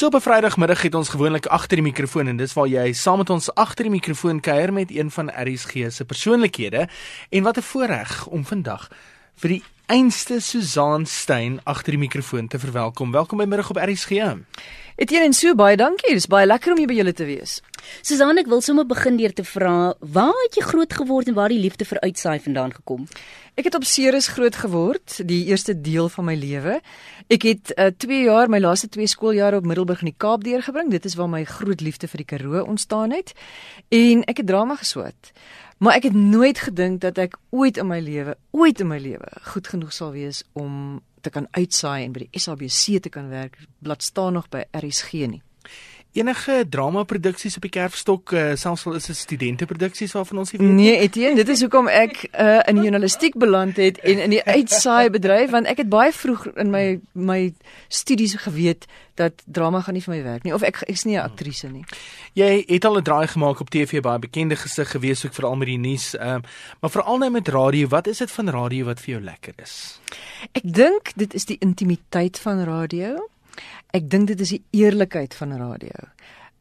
So 0.00 0.06
op 0.06 0.14
'n 0.14 0.20
Vrydagmiddag 0.20 0.82
het 0.82 0.94
ons 0.94 1.08
gewoonlik 1.08 1.46
agter 1.46 1.76
die 1.76 1.82
mikrofoon 1.82 2.26
en 2.26 2.36
dis 2.36 2.52
waar 2.52 2.66
jy 2.66 2.92
saam 2.92 3.18
met 3.18 3.30
ons 3.30 3.54
agter 3.54 3.84
die 3.84 3.92
mikrofoon 3.92 4.40
kuier 4.40 4.72
met 4.72 4.90
een 4.90 5.10
van 5.10 5.28
RSG 5.28 5.72
se 5.88 6.04
persoonlikhede. 6.04 6.88
En 7.28 7.42
wat 7.42 7.56
'n 7.56 7.62
voorreg 7.62 8.26
om 8.26 8.44
vandag 8.44 8.88
vir 9.34 9.48
die 9.48 9.62
einste 9.90 10.40
Susan 10.40 11.06
Stein 11.06 11.58
agter 11.66 11.96
die 11.96 11.98
mikrofoon 11.98 12.46
te 12.48 12.58
verwelkom. 12.62 13.10
Welkom 13.10 13.40
by 13.42 13.46
middag 13.50 13.72
op 13.72 13.78
RSG. 13.82 14.20
Etienne 15.00 15.26
en 15.26 15.34
Sue, 15.34 15.56
baie 15.58 15.74
dankie. 15.76 16.12
Dit 16.14 16.22
is 16.22 16.28
baie 16.30 16.46
lekker 16.46 16.76
om 16.76 16.78
hier 16.78 16.86
by 16.86 16.94
julle 16.94 17.14
te 17.16 17.26
wees. 17.26 17.56
Susan, 18.06 18.38
ek 18.38 18.46
wil 18.52 18.62
sommer 18.62 18.86
begin 18.86 19.16
deur 19.18 19.34
te 19.34 19.42
vra, 19.42 19.96
waar 20.14 20.36
het 20.44 20.60
jy 20.60 20.62
groot 20.68 20.94
geword 20.94 21.32
en 21.32 21.34
waar 21.34 21.50
die 21.50 21.58
liefde 21.58 21.88
vir 21.88 21.98
uitsaai 22.04 22.38
vandaan 22.44 22.74
gekom? 22.76 23.08
Ek 23.58 23.66
het 23.66 23.78
op 23.80 23.86
Ceres 23.88 24.28
groot 24.30 24.60
geword, 24.62 25.16
die 25.26 25.40
eerste 25.50 25.74
deel 25.74 26.06
van 26.12 26.28
my 26.28 26.36
lewe. 26.38 26.76
Ek 27.26 27.48
het 27.48 27.72
2 27.74 28.20
uh, 28.20 28.26
jaar, 28.28 28.52
my 28.52 28.60
laaste 28.62 28.92
2 28.94 29.10
skooljare 29.10 29.58
op 29.58 29.66
Middelburg 29.66 30.04
in 30.04 30.12
die 30.12 30.20
Kaap 30.22 30.46
deurgebring. 30.46 30.92
Dit 30.94 31.08
is 31.10 31.18
waar 31.18 31.32
my 31.32 31.42
groot 31.48 31.82
liefde 31.82 32.06
vir 32.12 32.22
die 32.22 32.28
Karoo 32.30 32.62
ontstaan 32.62 33.16
het. 33.16 33.34
En 33.90 34.22
ek 34.30 34.44
het 34.44 34.52
drama 34.52 34.78
geswat. 34.78 35.34
Maar 35.80 35.94
ek 35.96 36.02
het 36.02 36.12
nooit 36.12 36.58
gedink 36.60 37.00
dat 37.00 37.16
ek 37.16 37.38
ooit 37.56 37.78
in 37.80 37.86
my 37.88 38.02
lewe, 38.04 38.34
ooit 38.52 38.82
in 38.84 38.88
my 38.90 38.98
lewe 39.00 39.24
goed 39.48 39.70
genoeg 39.72 39.79
sal 39.88 40.12
wees 40.12 40.42
om 40.52 41.00
te 41.20 41.30
kan 41.30 41.48
uitsaai 41.50 42.04
en 42.04 42.12
by 42.12 42.26
die 42.26 42.40
SABC 42.40 43.00
te 43.02 43.08
kan 43.08 43.28
werk. 43.28 43.56
Blad 43.78 44.02
staan 44.02 44.32
nog 44.32 44.48
by 44.48 44.66
RSG 44.76 45.12
nie 45.12 45.42
enige 46.12 46.64
drama 46.68 47.04
produksies 47.04 47.56
op 47.56 47.62
die 47.62 47.70
kerfstok 47.70 48.32
uh, 48.32 48.46
selfs 48.58 48.86
al 48.86 48.96
is 48.98 49.06
dit 49.06 49.16
studente 49.16 49.66
produksies 49.66 50.12
waarvan 50.16 50.42
ons 50.42 50.52
nie 50.52 50.60
weet 50.60 50.74
nee 50.78 50.96
Etienne 51.06 51.38
dit 51.38 51.52
is 51.54 51.62
hoekom 51.62 51.88
ek 51.88 52.24
uh, 52.32 52.58
in 52.66 52.80
die 52.80 52.88
journalistiek 52.88 53.38
beland 53.38 53.78
het 53.78 54.00
en 54.02 54.24
in 54.26 54.34
die 54.34 54.42
uitsaai 54.42 55.10
bedryf 55.14 55.54
want 55.54 55.70
ek 55.70 55.84
het 55.84 55.92
baie 55.92 56.12
vroeg 56.12 56.48
in 56.56 56.74
my 56.74 56.84
my 57.14 57.40
studies 57.88 58.34
geweet 58.42 58.88
dat 59.20 59.42
drama 59.46 59.80
gaan 59.84 59.94
nie 59.94 60.02
vir 60.02 60.14
my 60.16 60.20
werk 60.24 60.44
nie 60.46 60.54
of 60.56 60.66
ek 60.66 60.82
ek's 60.88 61.04
nie 61.04 61.16
'n 61.16 61.22
aktrise 61.22 61.68
nie. 61.68 61.84
Jy 62.34 62.64
het 62.66 62.84
al 62.84 62.98
'n 62.98 63.02
draai 63.02 63.26
gemaak 63.26 63.60
op 63.60 63.70
TV 63.70 64.00
baie 64.02 64.18
bekende 64.18 64.56
gesig 64.56 64.90
gewees 64.90 65.24
ook 65.26 65.34
veral 65.34 65.56
met 65.56 65.68
die 65.68 65.78
nuus 65.78 66.14
um, 66.14 66.42
maar 66.80 66.90
veral 66.90 67.18
nou 67.18 67.30
met 67.30 67.48
radio. 67.48 67.88
Wat 67.88 68.06
is 68.06 68.18
dit 68.18 68.30
van 68.30 68.48
radio 68.48 68.84
wat 68.84 69.00
vir 69.00 69.10
jou 69.14 69.22
lekker 69.24 69.52
is? 69.62 70.00
Ek 70.52 70.62
dink 70.64 71.12
dit 71.16 71.34
is 71.34 71.44
die 71.44 71.58
intimiteit 71.60 72.38
van 72.38 72.64
radio 72.64 73.28
Ek 73.92 74.10
dink 74.10 74.28
dit 74.28 74.40
is 74.40 74.48
die 74.48 74.62
eerlikheid 74.70 75.34
van 75.34 75.56
radio. 75.56 76.08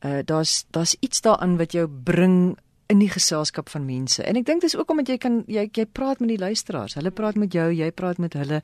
Uh 0.06 0.22
daar's 0.26 0.66
daar's 0.72 0.95
iets 1.00 1.22
daarin 1.22 1.58
wat 1.58 1.72
jou 1.72 1.88
bring 1.88 2.58
in 2.90 3.02
die 3.04 3.09
geselskap 3.09 3.70
van 3.70 3.86
mense. 3.86 4.23
En 4.26 4.38
ek 4.40 4.48
dink 4.48 4.64
dis 4.66 4.73
ook 4.78 4.90
omdat 4.90 5.12
jy 5.12 5.17
kan 5.22 5.44
jy 5.52 5.67
jy 5.78 5.86
praat 5.86 6.22
met 6.23 6.32
die 6.32 6.40
luisteraars. 6.42 6.95
Hulle 6.98 7.12
praat 7.14 7.38
met 7.38 7.54
jou, 7.54 7.67
jy 7.70 7.92
praat 7.94 8.17
met 8.17 8.34
hulle. 8.34 8.64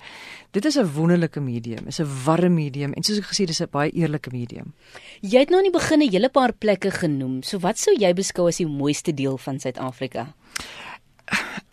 Dit 0.57 0.65
is 0.65 0.77
'n 0.77 0.89
wonderlike 0.95 1.39
medium. 1.39 1.85
Is 1.87 2.01
'n 2.01 2.09
warm 2.25 2.55
medium 2.55 2.93
en 2.93 3.03
soos 3.03 3.19
ek 3.19 3.29
gesê 3.29 3.45
dis 3.45 3.61
'n 3.61 3.69
baie 3.71 3.91
eerlike 3.91 4.31
medium. 4.31 4.73
Jy 5.21 5.39
het 5.39 5.49
nou 5.49 5.57
aan 5.57 5.71
die 5.71 5.79
begin 5.79 6.01
'n 6.01 6.11
hele 6.11 6.29
paar 6.29 6.53
plekke 6.53 6.91
genoem. 6.91 7.43
So 7.43 7.59
wat 7.59 7.77
sou 7.77 7.93
jy 7.95 8.13
beskou 8.13 8.47
as 8.47 8.57
die 8.57 8.67
mooiste 8.67 9.13
deel 9.13 9.37
van 9.37 9.59
Suid-Afrika? 9.59 10.33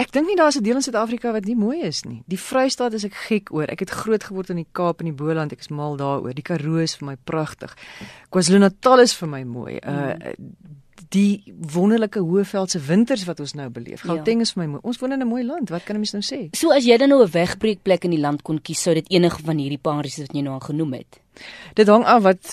Ek 0.02 0.10
dink 0.10 0.26
nie 0.26 0.36
daar's 0.36 0.56
'n 0.58 0.64
deel 0.66 0.80
in 0.80 0.82
Suid-Afrika 0.82 1.32
wat 1.32 1.44
nie 1.44 1.54
mooi 1.54 1.82
is 1.82 2.02
nie. 2.04 2.22
Die 2.26 2.38
Vrystaat 2.38 2.92
is 2.92 3.04
ek 3.04 3.14
gek 3.14 3.52
oor. 3.52 3.68
Ek 3.70 3.80
het 3.80 3.90
groot 3.90 4.24
geword 4.24 4.50
in 4.50 4.56
die 4.56 4.66
Kaap 4.72 5.00
en 5.00 5.06
die 5.06 5.14
Boland. 5.14 5.52
Ek 5.52 5.60
is 5.60 5.68
mal 5.68 5.96
daaroor. 5.96 6.34
Die 6.34 6.42
Karoo 6.42 6.78
is 6.82 6.96
vir 6.96 7.06
my 7.06 7.16
pragtig. 7.24 7.76
KwaZulu-Natal 8.30 9.00
is 9.00 9.14
vir 9.14 9.28
my 9.28 9.44
mooi. 9.44 9.78
Uh 9.82 10.14
die 11.12 11.42
wonderlike 11.74 12.20
Hoëveldse 12.24 12.80
winters 12.86 13.24
wat 13.28 13.40
ons 13.40 13.52
nou 13.52 13.68
beleef. 13.68 14.02
Ja. 14.02 14.14
Gauteng 14.14 14.40
ja. 14.40 14.46
is 14.46 14.52
vir 14.54 14.62
my 14.62 14.68
mooi. 14.74 14.80
Ons 14.88 14.98
woon 14.98 15.12
in 15.12 15.20
'n 15.20 15.28
mooi 15.28 15.44
land. 15.44 15.68
Wat 15.68 15.84
kan 15.84 15.96
'n 15.96 16.00
mens 16.00 16.12
nou 16.12 16.22
sê? 16.22 16.48
So 16.56 16.72
as 16.72 16.84
jy 16.84 16.96
dan 16.96 17.08
nou 17.08 17.22
'n 17.22 17.30
wegbreekplek 17.30 18.04
in 18.04 18.10
die 18.10 18.20
land 18.20 18.42
kon 18.42 18.60
kies, 18.62 18.82
sou 18.82 18.94
dit 18.94 19.08
enige 19.10 19.42
van 19.42 19.58
hierdie 19.58 19.78
paar 19.78 20.04
is 20.04 20.16
wat 20.16 20.32
jy 20.32 20.40
nou 20.40 20.60
genoem 20.60 20.92
het. 20.92 21.20
Dit 21.74 21.86
hang 21.86 22.04
af 22.04 22.22
wat 22.22 22.52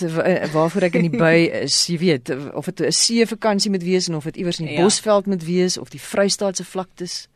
waarvoor 0.52 0.82
ek 0.82 0.94
in 0.94 1.10
die 1.10 1.18
by 1.18 1.50
is, 1.62 1.86
jy 1.86 1.98
weet, 1.98 2.54
of 2.54 2.64
dit 2.64 2.80
'n 2.80 2.92
see 2.92 3.26
vakansie 3.26 3.70
moet 3.70 3.82
wees 3.82 4.08
en 4.08 4.14
of 4.14 4.24
dit 4.24 4.36
iewers 4.36 4.60
in 4.60 4.66
die 4.66 4.74
ja. 4.74 4.82
Bosveld 4.82 5.26
moet 5.26 5.44
wees 5.44 5.78
of 5.78 5.88
die 5.88 6.00
Vrystaatse 6.00 6.64
vlaktes. 6.64 7.28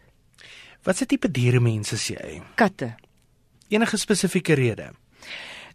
Wat 0.84 0.96
se 0.96 1.06
tipe 1.08 1.30
diere 1.32 1.60
mense 1.64 1.96
is 1.96 2.10
jy? 2.12 2.40
Katte. 2.60 2.94
Enige 3.72 3.96
spesifieke 3.96 4.54
rede? 4.58 4.90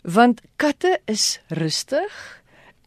Want 0.02 0.42
katte 0.62 1.00
is 1.10 1.40
rustig 1.50 2.14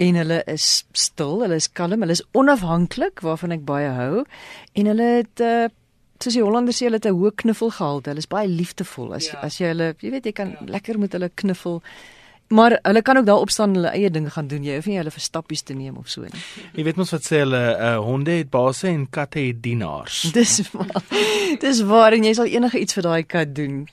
en 0.02 0.16
hulle 0.16 0.38
is 0.50 0.84
stil, 0.96 1.42
hulle 1.42 1.58
is 1.58 1.68
kalm, 1.68 2.04
hulle 2.04 2.14
is 2.14 2.24
onafhanklik 2.38 3.20
waarvan 3.26 3.56
ek 3.58 3.66
baie 3.66 3.90
hou 3.98 4.22
en 4.78 4.90
hulle 4.92 5.08
het 5.18 5.42
uh, 5.42 5.66
soos 6.22 6.38
die 6.38 6.44
Hollanders 6.44 6.78
sê 6.78 6.86
hulle 6.86 7.00
het 7.02 7.10
'n 7.10 7.18
hoë 7.18 7.34
knuffelgehalte. 7.42 8.10
Hulle 8.10 8.22
is 8.22 8.30
baie 8.30 8.48
liefdevol. 8.48 9.12
As 9.18 9.26
ja. 9.26 9.40
as 9.42 9.58
jy 9.58 9.74
hulle, 9.74 9.94
jy 10.00 10.10
weet 10.14 10.26
jy 10.26 10.32
kan 10.32 10.54
ja. 10.54 10.66
lekker 10.78 10.98
met 10.98 11.12
hulle 11.12 11.30
knuffel. 11.34 11.82
Maar 12.52 12.78
hulle 12.82 13.02
kan 13.02 13.16
ook 13.16 13.26
daar 13.26 13.40
opstaan 13.40 13.68
en 13.68 13.74
hulle 13.74 13.92
eie 13.96 14.10
ding 14.10 14.32
gaan 14.32 14.46
doen. 14.46 14.64
Jy 14.64 14.74
hoef 14.76 14.88
nie 14.90 14.98
hulle 15.00 15.12
vir 15.14 15.24
stappies 15.24 15.62
te 15.64 15.74
neem 15.76 15.96
of 15.96 16.10
so 16.12 16.26
nie. 16.26 16.42
Jy 16.76 16.84
weet 16.84 16.98
mos 17.00 17.12
wat 17.14 17.24
sê 17.24 17.40
hulle 17.46 17.60
uh, 17.72 17.94
honde 18.04 18.34
het 18.42 18.50
baase 18.52 18.90
en 18.90 19.06
katte 19.10 19.40
het 19.40 19.62
dienaars. 19.64 20.20
Dis 20.36 20.60
Dis 21.62 21.80
waar 21.88 22.12
en 22.12 22.28
jy 22.28 22.34
sal 22.36 22.50
enige 22.52 22.82
iets 22.82 22.98
vir 22.98 23.08
daai 23.08 23.22
kat 23.24 23.54
doen. 23.56 23.86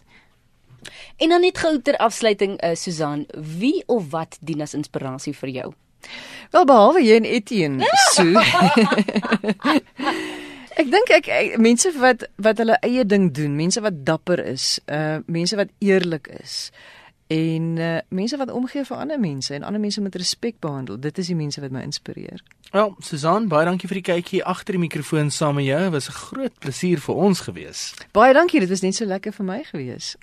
En 1.19 1.35
dan 1.35 1.43
net 1.43 1.59
gou 1.59 1.77
ter 1.83 1.95
afsluiting 2.03 2.57
uh, 2.63 2.75
Susan, 2.75 3.25
wie 3.59 3.83
of 3.87 4.11
wat 4.11 4.37
dien 4.43 4.61
as 4.63 4.75
inspirasie 4.75 5.35
vir 5.39 5.55
jou? 5.55 5.71
Wel 6.51 6.67
behalwe 6.67 7.03
jy 7.03 7.15
en 7.19 7.27
Etienne. 7.27 7.89
So. 8.15 8.23
Ek 10.79 10.87
dink 10.87 11.09
ek, 11.11 11.27
ek 11.27 11.57
mense 11.59 11.91
wat 11.99 12.23
wat 12.39 12.59
hulle 12.63 12.77
eie 12.87 13.03
ding 13.03 13.27
doen, 13.35 13.57
mense 13.59 13.81
wat 13.83 14.03
dapper 14.07 14.39
is, 14.47 14.77
uh 14.87 15.19
mense 15.27 15.55
wat 15.59 15.71
eerlik 15.83 16.31
is 16.39 16.71
en 17.29 17.75
uh, 17.77 17.97
mense 18.09 18.37
wat 18.37 18.49
omgee 18.51 18.81
vir 18.85 18.97
ander 18.97 19.19
mense 19.19 19.53
en 19.53 19.63
ander 19.63 19.81
mense 19.81 20.01
met 20.01 20.15
respek 20.15 20.55
behandel. 20.59 20.99
Dit 20.99 21.17
is 21.17 21.27
die 21.29 21.35
mense 21.37 21.61
wat 21.61 21.71
my 21.71 21.83
inspireer. 21.85 22.41
Wel, 22.71 22.95
Susan, 23.05 23.45
baie 23.51 23.67
dankie 23.69 23.89
vir 23.89 23.99
die 23.99 24.05
kykie 24.07 24.41
agter 24.43 24.73
die 24.73 24.81
mikrofoon 24.81 25.29
saam 25.33 25.59
met 25.59 25.67
jou. 25.67 25.77
Dit 25.83 25.93
was 25.93 26.09
'n 26.09 26.17
groot 26.17 26.59
plesier 26.59 26.99
vir 26.99 27.15
ons 27.15 27.39
gewees. 27.45 27.93
Baie 28.11 28.33
dankie, 28.33 28.59
dit 28.59 28.69
was 28.69 28.81
net 28.81 28.95
so 28.95 29.05
lekker 29.05 29.33
vir 29.33 29.45
my 29.45 29.63
gewees. 29.63 30.15